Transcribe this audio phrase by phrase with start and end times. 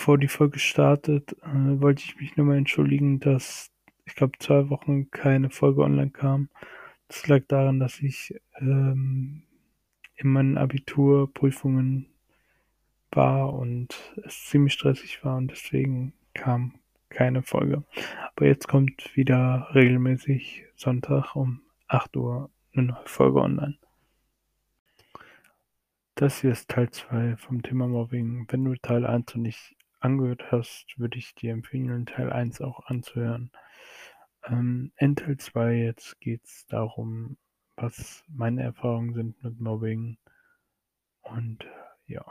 [0.00, 3.70] bevor die Folge startet, äh, wollte ich mich nur mal entschuldigen, dass
[4.06, 6.48] ich glaube zwei Wochen keine Folge online kam.
[7.08, 9.42] Das lag daran, dass ich ähm,
[10.16, 12.06] in meinen Abiturprüfungen
[13.12, 13.94] war und
[14.24, 16.76] es ziemlich stressig war und deswegen kam
[17.10, 17.84] keine Folge.
[18.34, 23.76] Aber jetzt kommt wieder regelmäßig Sonntag um 8 Uhr eine neue Folge online.
[26.14, 28.46] Das hier ist Teil 2 vom Thema Mobbing.
[28.48, 32.86] Wenn du Teil 1 noch nicht angehört hast, würde ich dir empfehlen, Teil 1 auch
[32.86, 33.50] anzuhören.
[34.44, 37.36] Ähm, in Teil 2 jetzt geht es darum,
[37.76, 40.18] was meine Erfahrungen sind mit Mobbing.
[41.22, 41.64] Und
[42.06, 42.24] ja.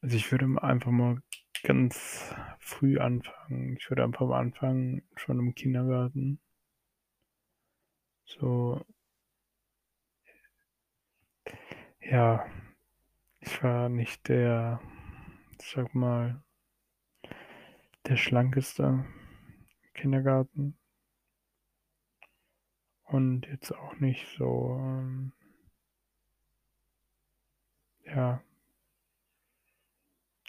[0.00, 1.20] Also ich würde einfach mal
[1.62, 3.76] ganz früh anfangen.
[3.78, 6.40] Ich würde einfach mal anfangen, schon im Kindergarten.
[8.26, 8.84] So
[12.00, 12.46] Ja,
[13.46, 14.80] ich war nicht der,
[15.58, 16.42] sag mal,
[18.06, 19.04] der Schlankeste
[19.94, 20.76] Kindergarten.
[23.04, 25.32] Und jetzt auch nicht so, ähm,
[28.04, 28.42] ja,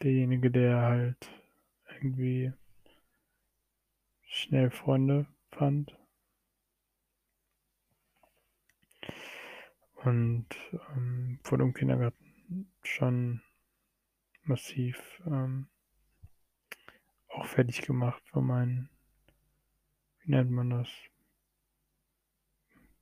[0.01, 1.29] derjenige, der halt
[1.93, 2.51] irgendwie
[4.23, 5.95] schnell Freunde fand.
[10.03, 10.47] Und
[10.95, 12.26] ähm, wurde im Kindergarten
[12.83, 13.41] schon
[14.43, 15.67] massiv ähm,
[17.29, 18.89] auch fertig gemacht von meinen,
[20.21, 20.87] wie nennt man das?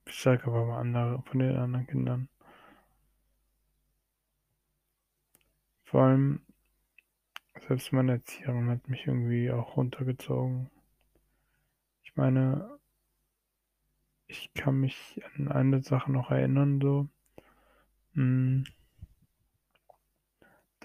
[0.06, 2.28] Ich sage aber mal andere, von den anderen Kindern.
[5.84, 6.42] Vor allem,
[7.66, 10.70] selbst meine Erzieherin hat mich irgendwie auch runtergezogen.
[12.02, 12.78] Ich meine,
[14.26, 17.08] ich kann mich an eine Sache noch erinnern, so.
[18.14, 18.64] Hm.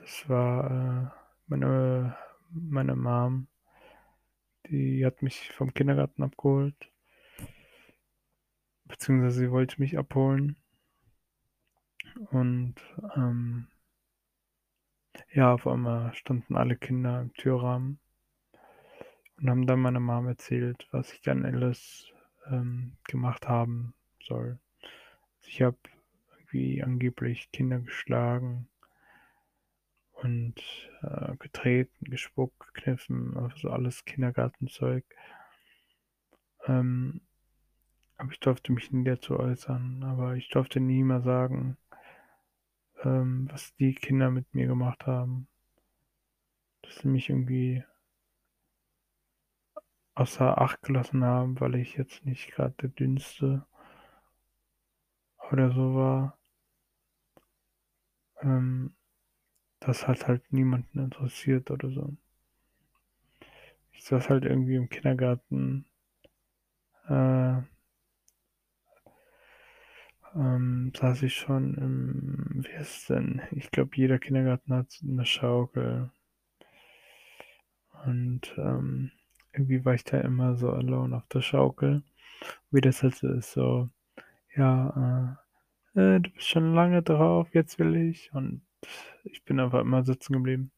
[0.02, 1.10] Das war äh,
[1.46, 2.18] meine,
[2.50, 3.48] meine Mom,
[4.68, 6.92] die hat mich vom Kindergarten abgeholt.
[8.86, 10.58] Beziehungsweise sie wollte mich abholen.
[12.32, 12.76] Und
[13.16, 13.68] ähm,
[15.34, 18.00] ja, auf einmal standen alle Kinder im Türrahmen
[19.38, 22.12] und haben dann meiner Mom erzählt, was ich dann alles
[22.48, 24.58] ähm, gemacht haben soll.
[25.38, 25.78] Also ich habe
[26.32, 28.68] irgendwie angeblich Kinder geschlagen
[30.24, 30.56] und
[31.02, 35.04] äh, getreten, gespuckt, gekniffen, also alles Kindergartenzeug.
[36.66, 37.22] Ähm,
[38.18, 41.78] aber ich durfte mich nie dazu äußern, aber ich durfte nie mal sagen,
[43.04, 45.48] ähm, was die Kinder mit mir gemacht haben.
[46.84, 47.84] Dass sie mich irgendwie
[50.14, 53.66] außer Acht gelassen haben, weil ich jetzt nicht gerade der dünnste
[55.52, 56.38] oder so war.
[58.42, 58.96] Ähm,
[59.82, 62.16] das hat halt niemanden interessiert oder so.
[63.92, 65.86] Ich saß halt irgendwie im Kindergarten.
[67.10, 67.62] Äh,
[70.36, 73.42] ähm, saß ich schon im, wie heißt es denn?
[73.52, 76.12] Ich glaube, jeder Kindergarten hat eine Schaukel.
[78.06, 79.12] Und ähm,
[79.52, 82.04] irgendwie war ich da immer so alone auf der Schaukel.
[82.72, 83.90] Wie das halt so ist, so,
[84.56, 85.38] ja,
[85.96, 88.34] äh, du bist schon lange drauf, jetzt will ich.
[88.34, 88.62] Und
[89.24, 90.72] ich bin einfach immer sitzen geblieben.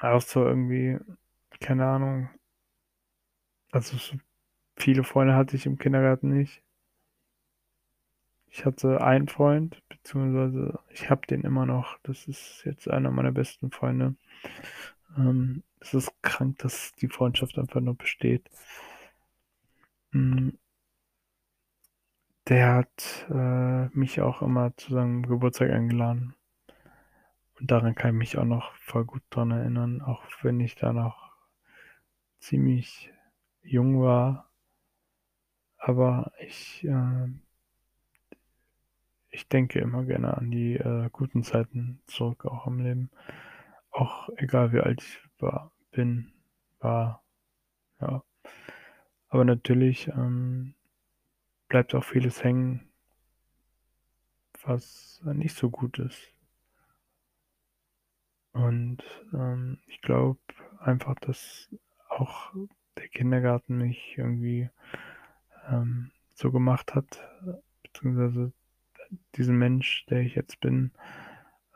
[0.00, 0.98] Auch so irgendwie,
[1.60, 2.30] keine Ahnung.
[3.72, 4.16] Also so
[4.76, 6.62] viele Freunde hatte ich im Kindergarten nicht.
[8.52, 11.98] Ich hatte einen Freund, beziehungsweise ich habe den immer noch.
[12.02, 14.16] Das ist jetzt einer meiner besten Freunde.
[15.16, 18.50] Ähm, es ist krank, dass die Freundschaft einfach nur besteht.
[20.12, 20.50] Mm.
[22.48, 26.34] Der hat äh, mich auch immer zu seinem Geburtstag eingeladen.
[27.58, 30.92] Und daran kann ich mich auch noch voll gut dran erinnern, auch wenn ich da
[30.92, 31.30] noch
[32.40, 33.12] ziemlich
[33.62, 34.50] jung war.
[35.76, 37.28] Aber ich, äh,
[39.28, 43.10] ich denke immer gerne an die äh, guten Zeiten zurück, auch im Leben.
[43.90, 46.32] Auch egal wie alt ich war, bin,
[46.80, 47.22] war,
[48.00, 48.22] ja.
[49.28, 50.74] Aber natürlich ähm,
[51.70, 52.90] bleibt auch vieles hängen,
[54.64, 56.20] was nicht so gut ist.
[58.52, 58.98] Und
[59.32, 60.40] ähm, ich glaube
[60.80, 61.70] einfach, dass
[62.08, 62.52] auch
[62.98, 64.68] der Kindergarten mich irgendwie
[65.68, 67.22] ähm, so gemacht hat,
[67.84, 68.52] beziehungsweise
[69.36, 70.90] diesen Mensch, der ich jetzt bin,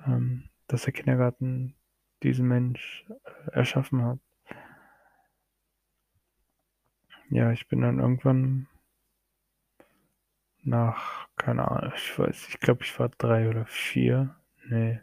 [0.05, 1.77] ähm, dass der Kindergarten
[2.25, 4.19] diesen Mensch äh, erschaffen hat.
[7.31, 8.67] Ja, ich bin dann irgendwann
[10.65, 14.37] nach, keine Ahnung, ich weiß, ich glaube, ich war drei oder vier.
[14.69, 15.01] nee.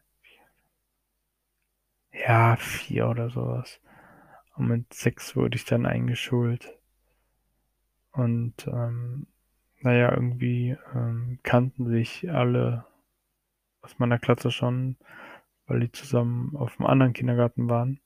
[2.14, 3.80] Ja, vier oder sowas.
[4.56, 6.78] Und mit sechs wurde ich dann eingeschult.
[8.12, 9.28] Und ähm,
[9.80, 12.86] naja, irgendwie ähm, kannten sich alle
[13.82, 14.98] aus meiner Klasse schon,
[15.66, 18.00] weil die zusammen auf einem anderen Kindergarten waren,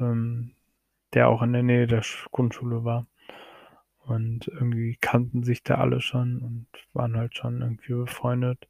[0.00, 0.54] ähm,
[1.12, 3.06] der auch in der Nähe der Grundschule war.
[4.06, 8.68] Und irgendwie kannten sich da alle schon und waren halt schon irgendwie befreundet.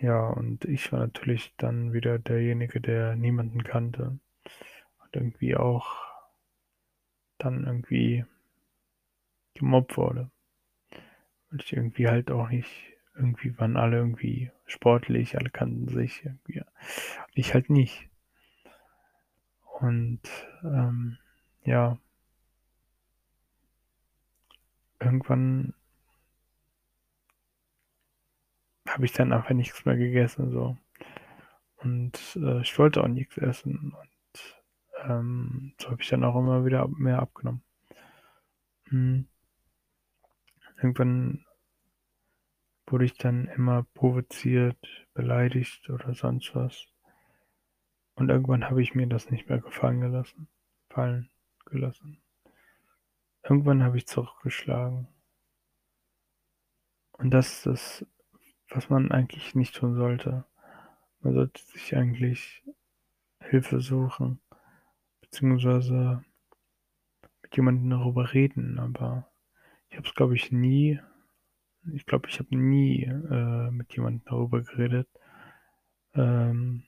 [0.00, 4.18] Ja, und ich war natürlich dann wieder derjenige, der niemanden kannte
[5.02, 5.96] und irgendwie auch
[7.38, 8.24] dann irgendwie
[9.54, 10.30] gemobbt wurde.
[11.50, 12.70] Weil ich irgendwie halt auch nicht,
[13.16, 16.62] irgendwie waren alle irgendwie sportlich, alle kannten sich irgendwie.
[17.34, 18.08] Ich halt nicht.
[19.80, 20.20] Und
[20.62, 21.18] ähm,
[21.64, 21.98] ja,
[25.00, 25.74] irgendwann
[28.88, 30.76] habe ich dann einfach nichts mehr gegessen so.
[31.76, 33.94] Und äh, ich wollte auch nichts essen.
[33.94, 34.54] Und
[35.04, 37.62] ähm, so habe ich dann auch immer wieder mehr abgenommen.
[38.84, 39.26] Hm.
[40.76, 41.44] Irgendwann
[42.86, 44.78] wurde ich dann immer provoziert,
[45.14, 46.86] beleidigt oder sonst was.
[48.14, 50.48] Und irgendwann habe ich mir das nicht mehr gefallen gelassen.
[50.90, 51.30] Fallen
[51.66, 52.20] gelassen.
[53.50, 55.08] Irgendwann habe ich zurückgeschlagen.
[57.18, 58.06] Und das ist das,
[58.68, 60.44] was man eigentlich nicht tun sollte.
[61.18, 62.62] Man sollte sich eigentlich
[63.40, 64.40] Hilfe suchen,
[65.20, 66.24] beziehungsweise
[67.42, 69.28] mit jemandem darüber reden, aber
[69.88, 71.00] ich habe es, glaube ich, nie,
[71.92, 75.08] ich glaube, ich habe nie äh, mit jemandem darüber geredet.
[76.14, 76.84] Ähm,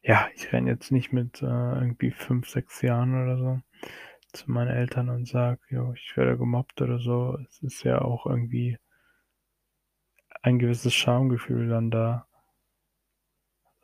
[0.00, 3.60] ja, ich renne jetzt nicht mit äh, irgendwie fünf, sechs Jahren oder so
[4.32, 7.38] zu meinen Eltern und sage, jo, ich werde gemobbt oder so.
[7.48, 8.78] Es ist ja auch irgendwie
[10.42, 12.26] ein gewisses Schamgefühl dann da.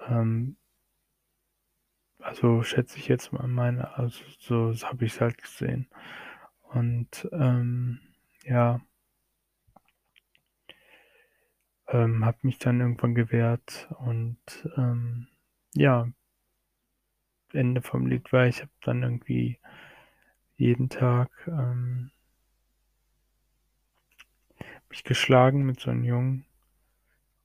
[0.01, 0.57] Ähm,
[2.19, 5.89] also schätze ich jetzt mal meine, also so habe ich es halt gesehen.
[6.63, 8.01] Und ähm,
[8.45, 8.81] ja,
[11.89, 14.39] ähm, habe mich dann irgendwann gewehrt und
[14.77, 15.29] ähm,
[15.75, 16.09] ja,
[17.53, 19.59] Ende vom Lied war, ich habe dann irgendwie
[20.57, 22.11] jeden Tag ähm,
[24.89, 26.45] mich geschlagen mit so einem Jungen.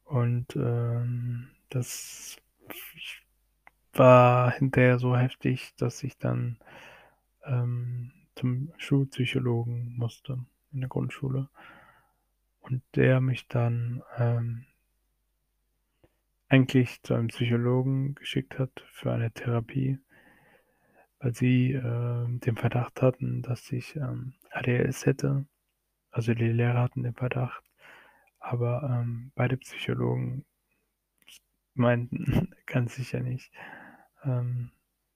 [0.04, 2.38] Und ähm, das
[3.94, 6.58] war hinterher so heftig, dass ich dann
[7.44, 11.50] ähm, zum Schulpsychologen musste in der Grundschule.
[12.62, 14.66] Und der mich dann ähm,
[16.48, 20.00] eigentlich zu einem Psychologen geschickt hat für eine Therapie,
[21.19, 25.45] weil sie äh, den Verdacht hatten, dass ich ähm, ADHS hätte.
[26.12, 27.63] Also die Lehrer hatten den Verdacht,
[28.39, 30.45] aber ähm, beide Psychologen
[31.75, 33.51] meinten ganz sicher nicht.
[34.24, 34.71] Ähm,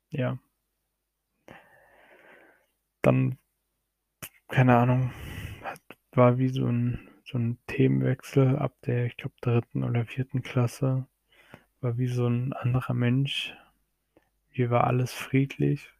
[0.10, 0.38] ja.
[3.02, 3.38] Dann,
[4.48, 5.12] keine Ahnung,
[6.12, 11.08] war wie so ein, so ein Themenwechsel ab der, ich glaube, dritten oder vierten Klasse.
[11.82, 13.56] War wie so ein anderer Mensch.
[14.56, 15.92] Hier war alles friedlich.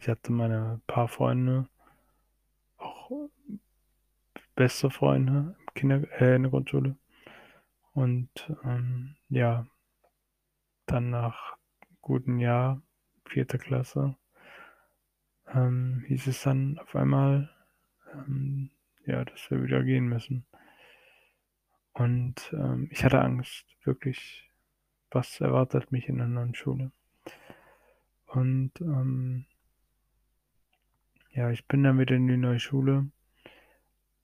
[0.00, 1.68] Ich hatte meine paar Freunde,
[2.78, 3.30] auch
[4.56, 6.96] beste Freunde im Kinder äh, in der Grundschule.
[7.92, 8.28] Und
[8.64, 9.68] ähm, ja,
[10.86, 11.56] dann nach
[12.00, 12.82] guten Jahr,
[13.24, 14.16] vierte Klasse,
[15.46, 17.50] ähm, hieß es dann auf einmal,
[18.14, 18.72] ähm,
[19.06, 20.44] ja, dass wir wieder gehen müssen.
[21.92, 24.50] Und ähm, ich hatte Angst, wirklich,
[25.14, 26.92] was erwartet mich in der neuen Schule.
[28.26, 29.44] Und ähm,
[31.32, 33.08] ja, ich bin dann wieder in die neue Schule.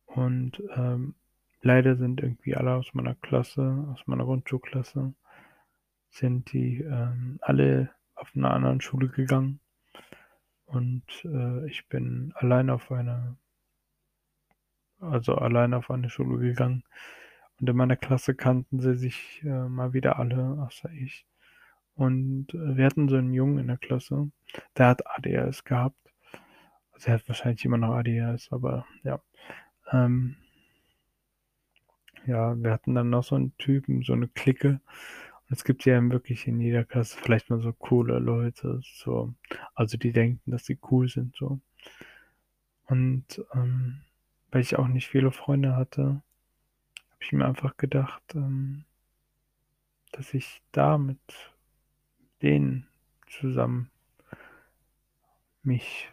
[0.07, 1.15] Und ähm,
[1.61, 5.15] leider sind irgendwie alle aus meiner Klasse, aus meiner Grundschulklasse,
[6.11, 9.61] sind die ähm, alle auf einer anderen Schule gegangen.
[10.67, 13.37] Und äh, ich bin allein auf eine,
[15.01, 16.85] also allein auf eine Schule gegangen
[17.61, 21.27] und in meiner Klasse kannten sie sich äh, mal wieder alle, außer ich.
[21.95, 24.31] Und äh, wir hatten so einen Jungen in der Klasse,
[24.77, 25.99] der hat ADHS gehabt.
[26.93, 29.21] Also er hat wahrscheinlich immer noch ADHS, aber ja.
[29.91, 30.37] Ähm,
[32.27, 34.81] ja, wir hatten dann noch so einen Typen, so eine Clique.
[35.49, 39.35] Und es gibt ja wirklich in jeder Klasse vielleicht mal so coole Leute, so,
[39.75, 41.61] also die denken, dass sie cool sind, so.
[42.87, 44.03] Und ähm,
[44.51, 46.23] weil ich auch nicht viele Freunde hatte,
[47.19, 48.85] habe ich mir einfach gedacht, ähm,
[50.13, 51.19] dass ich da mit
[52.43, 52.87] denen
[53.27, 53.91] zusammen
[55.65, 56.09] mich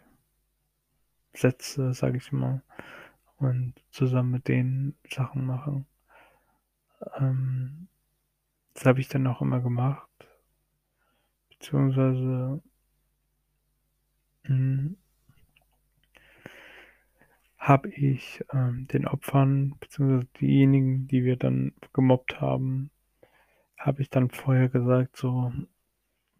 [1.33, 2.63] setze, sage ich mal,
[3.37, 5.85] und zusammen mit denen Sachen machen.
[7.17, 7.87] Ähm,
[8.73, 10.09] das habe ich dann auch immer gemacht,
[11.51, 12.63] beziehungsweise
[14.45, 14.97] hm,
[17.67, 22.91] habe ich ähm, den Opfern, beziehungsweise diejenigen, die wir dann gemobbt haben,
[23.75, 25.51] habe ich dann vorher gesagt, so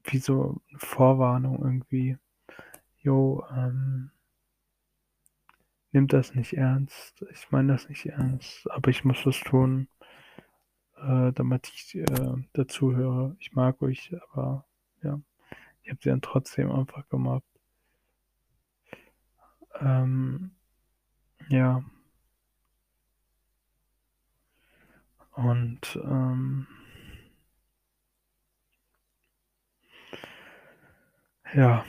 [0.03, 2.17] wie so eine Vorwarnung irgendwie,
[2.99, 4.11] jo, ähm,
[5.91, 9.87] nimm das nicht ernst, ich meine das nicht ernst, aber ich muss das tun,
[10.97, 13.35] äh, damit ich äh, dazuhöre.
[13.39, 14.65] Ich mag euch, aber
[15.01, 15.19] ja,
[15.81, 17.47] ich habe sie dann trotzdem einfach gemobbt.
[19.79, 20.54] Ähm,
[21.49, 21.83] ja.
[25.33, 26.67] Und ähm,
[31.53, 31.85] ja.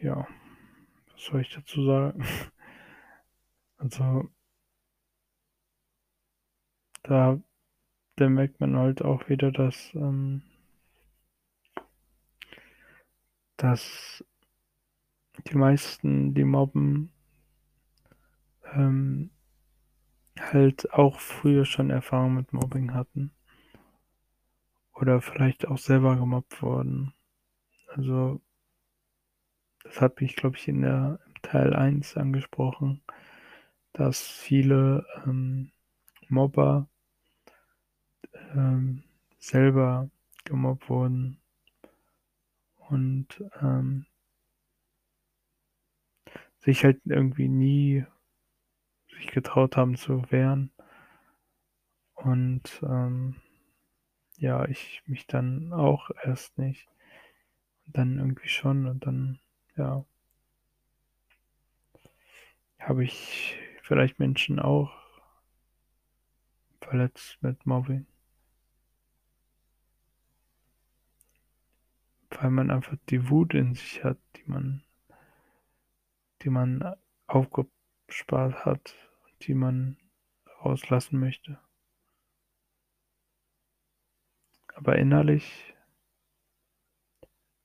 [0.00, 0.26] Ja,
[1.12, 2.24] was soll ich dazu sagen?
[3.78, 4.30] Also,
[7.04, 7.40] da,
[8.16, 10.42] da merkt man halt auch wieder, dass, ähm,
[13.56, 14.22] dass
[15.46, 17.10] die meisten, die mobben,
[18.74, 19.30] ähm,
[20.40, 23.32] halt auch früher schon Erfahrung mit Mobbing hatten.
[24.94, 27.14] Oder vielleicht auch selber gemobbt wurden.
[27.88, 28.40] Also,
[29.84, 33.00] das hat mich, glaube ich, in der Teil 1 angesprochen,
[33.96, 35.70] dass viele ähm,
[36.28, 36.86] Mobber
[38.54, 39.04] ähm,
[39.38, 40.10] selber
[40.44, 41.40] gemobbt wurden
[42.90, 44.04] und ähm,
[46.58, 48.04] sich halt irgendwie nie
[49.08, 50.70] sich getraut haben zu wehren.
[52.16, 53.36] Und ähm,
[54.36, 56.86] ja, ich mich dann auch erst nicht.
[57.86, 59.38] Und dann irgendwie schon und dann,
[59.76, 60.04] ja,
[62.78, 63.56] habe ich
[63.86, 64.92] vielleicht Menschen auch
[66.80, 68.06] verletzt mit Mobbing.
[72.30, 74.82] Weil man einfach die Wut in sich hat, die man,
[76.42, 78.94] die man aufgespart hat
[79.42, 79.96] die man
[80.60, 81.60] rauslassen möchte.
[84.74, 85.74] Aber innerlich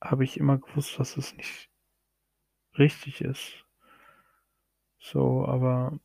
[0.02, 1.70] habe ich immer gewusst, dass es nicht
[2.78, 3.66] richtig ist.
[5.00, 6.00] So, aber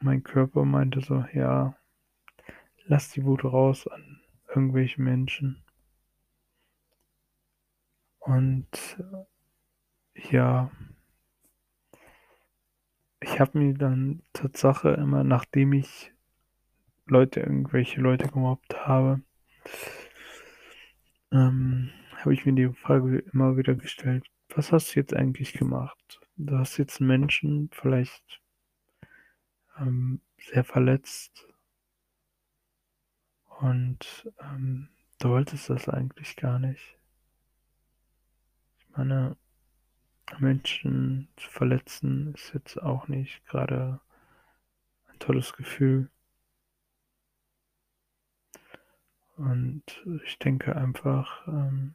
[0.00, 1.76] mein Körper meinte so, ja,
[2.86, 5.62] lass die Wut raus an irgendwelchen Menschen.
[8.18, 8.68] Und
[10.14, 10.70] ja,
[13.20, 16.12] ich habe mir dann Tatsache immer, nachdem ich
[17.06, 19.20] Leute, irgendwelche Leute gemobbt habe,
[21.32, 26.20] ähm, habe ich mir die Frage immer wieder gestellt, was hast du jetzt eigentlich gemacht?
[26.36, 28.40] Du hast jetzt Menschen vielleicht
[29.78, 31.46] ähm, sehr verletzt
[33.60, 34.88] und ähm,
[35.18, 36.98] du wolltest das eigentlich gar nicht.
[38.78, 39.36] Ich meine,
[40.38, 44.00] Menschen zu verletzen ist jetzt auch nicht gerade
[45.08, 46.10] ein tolles Gefühl.
[49.36, 49.82] Und
[50.24, 51.94] ich denke einfach, ähm,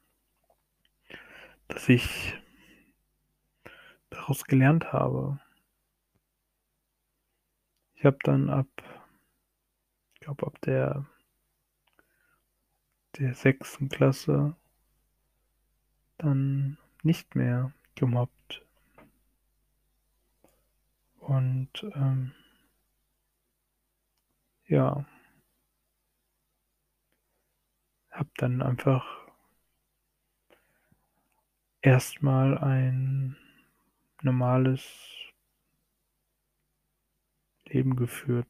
[1.68, 2.36] dass ich
[4.10, 5.40] daraus gelernt habe.
[8.00, 8.68] Ich habe dann ab,
[10.14, 11.06] ich glaube ab der,
[13.18, 14.56] der sechsten Klasse
[16.18, 18.66] dann nicht mehr gemobbt.
[21.20, 22.32] Und ähm,
[24.66, 25.06] ja,
[28.12, 29.28] habe dann einfach
[31.82, 33.36] erstmal ein
[34.22, 35.29] normales
[37.70, 38.48] Leben geführt,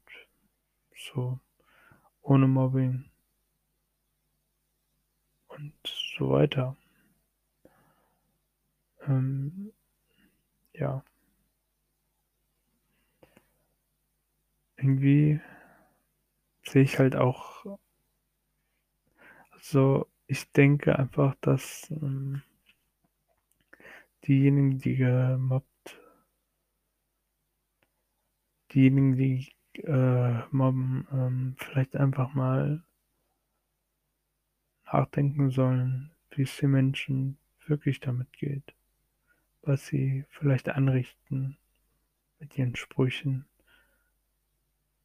[0.96, 1.38] so
[2.22, 3.10] ohne Mobbing
[5.48, 5.74] und
[6.16, 6.76] so weiter.
[9.06, 9.72] Ähm,
[10.72, 11.02] ja.
[14.76, 15.40] Irgendwie
[16.62, 17.66] sehe ich halt auch
[19.60, 22.42] so, ich denke einfach, dass ähm,
[24.26, 25.69] diejenigen, die gemobbt,
[28.74, 32.82] diejenigen, die äh, mobben, ähm, vielleicht einfach mal
[34.92, 38.74] nachdenken sollen, wie es den Menschen wirklich damit geht,
[39.62, 41.56] was sie vielleicht anrichten
[42.38, 43.46] mit ihren Sprüchen,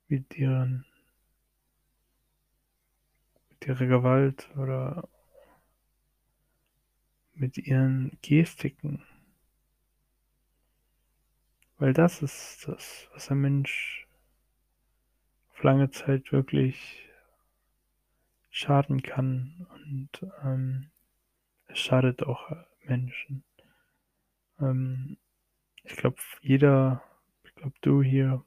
[0.07, 0.86] mit ihren
[3.50, 5.07] mit ihrer Gewalt oder
[7.34, 9.03] mit ihren Gestiken.
[11.77, 14.08] Weil das ist das, was ein Mensch
[15.51, 17.10] auf lange Zeit wirklich
[18.50, 20.10] schaden kann und
[20.44, 20.89] ähm,
[21.67, 22.51] es schadet auch
[22.84, 23.44] Menschen.
[24.60, 25.17] Ähm,
[25.84, 27.03] ich glaube, jeder,
[27.44, 28.44] ich glaube, du hier,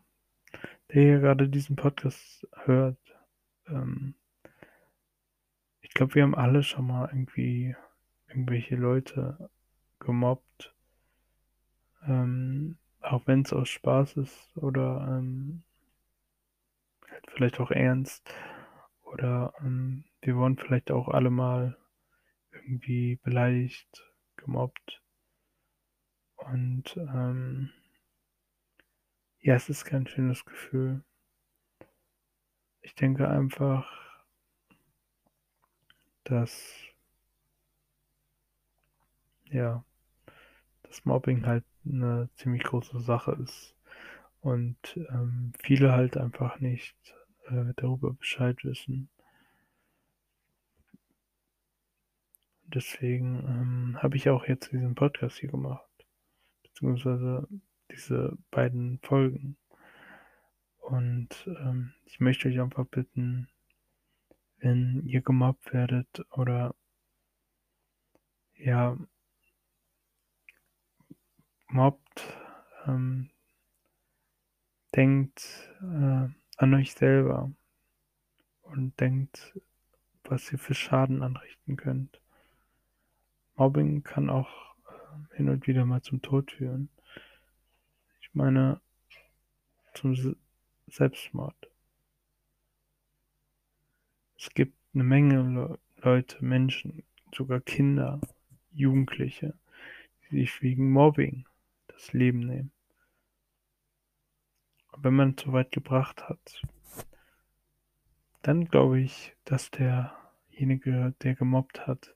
[0.93, 2.99] der hier gerade diesen Podcast hört,
[3.67, 4.15] ähm,
[5.83, 7.77] ich glaube, wir haben alle schon mal irgendwie
[8.29, 9.51] irgendwelche Leute
[10.01, 10.75] gemobbt.
[12.07, 15.63] Ähm, auch wenn es aus Spaß ist oder ähm,
[17.11, 18.29] halt vielleicht auch ernst.
[19.03, 21.77] Oder ähm, wir wurden vielleicht auch alle mal
[22.53, 24.05] irgendwie beleidigt,
[24.37, 25.03] gemobbt.
[26.37, 27.71] Und ähm,
[29.41, 31.03] ja, es ist kein schönes Gefühl.
[32.83, 33.91] Ich denke einfach,
[36.25, 36.75] dass
[39.51, 39.83] ja,
[40.83, 43.75] dass Mobbing halt eine ziemlich große Sache ist
[44.41, 44.77] und
[45.11, 46.97] ähm, viele halt einfach nicht
[47.47, 49.09] äh, darüber Bescheid wissen.
[52.65, 55.89] Deswegen ähm, habe ich auch jetzt diesen Podcast hier gemacht,
[56.63, 57.49] beziehungsweise
[57.91, 59.57] diese beiden Folgen.
[60.81, 63.49] Und ähm, ich möchte euch einfach bitten,
[64.59, 66.75] wenn ihr gemobbt werdet oder
[68.57, 68.97] ja,
[71.69, 72.37] mobbt,
[72.87, 73.31] ähm,
[74.95, 77.53] denkt äh, an euch selber
[78.63, 79.59] und denkt,
[80.25, 82.21] was ihr für Schaden anrichten könnt.
[83.57, 86.89] Mobbing kann auch äh, hin und wieder mal zum Tod führen.
[88.21, 88.81] Ich meine,
[89.95, 90.37] zum
[90.87, 91.57] Selbstmord.
[94.39, 97.03] Es gibt eine Menge Le Leute, Menschen,
[97.35, 98.21] sogar Kinder,
[98.73, 99.55] Jugendliche,
[100.31, 101.48] die sich wegen Mobbing
[101.99, 102.73] das Leben nehmen.
[104.93, 106.63] Und wenn man es so weit gebracht hat,
[108.43, 112.15] dann glaube ich, dass derjenige, der gemobbt hat,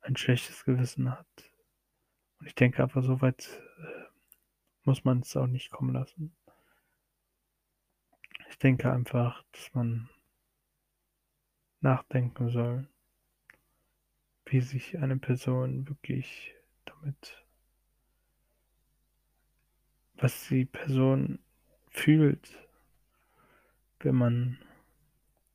[0.00, 1.52] ein schlechtes Gewissen hat.
[2.38, 4.04] Und ich denke aber, so weit äh,
[4.84, 6.34] muss man es auch nicht kommen lassen.
[8.48, 10.08] Ich denke einfach, dass man
[11.80, 12.88] nachdenken soll,
[14.46, 17.45] wie sich eine Person wirklich damit,
[20.18, 21.38] was die Person
[21.90, 22.58] fühlt,
[24.00, 24.58] wenn man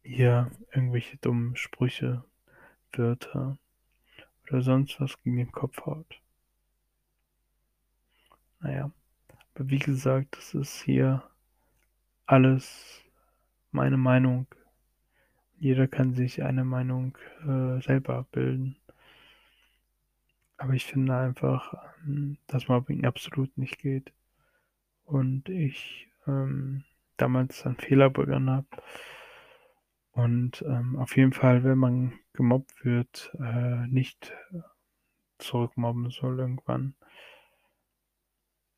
[0.03, 2.23] ihr irgendwelche dummen Sprüche,
[2.93, 3.57] Wörter
[4.43, 6.21] oder sonst was gegen den Kopf haut.
[8.59, 8.91] Naja,
[9.55, 11.23] aber wie gesagt, das ist hier
[12.25, 13.01] alles
[13.71, 14.47] meine Meinung.
[15.57, 18.77] Jeder kann sich eine Meinung äh, selber bilden.
[20.57, 21.73] Aber ich finde einfach,
[22.05, 24.11] ähm, dass Mobbing absolut nicht geht.
[25.11, 26.85] Und ich ähm,
[27.17, 28.67] damals einen Fehler begangen habe.
[30.13, 34.31] Und ähm, auf jeden Fall, wenn man gemobbt wird, äh, nicht
[35.37, 36.95] zurückmobben soll irgendwann.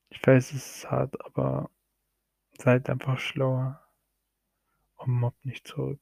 [0.09, 1.69] Ich weiß, es ist hart, aber
[2.57, 3.79] seid einfach schlauer
[4.97, 5.99] und mobbt nicht zurück.